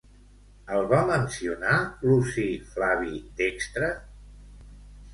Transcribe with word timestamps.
El 0.77 0.87
va 0.93 1.01
mencionar 1.09 1.77
Luci 2.07 2.49
Flavi 2.73 3.23
Dextre? 3.45 3.95